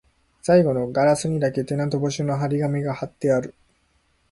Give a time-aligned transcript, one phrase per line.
[0.41, 3.53] 最後のガラスにだけ、テナント募集の張り紙が張ってある